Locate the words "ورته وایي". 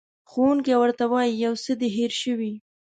0.81-1.33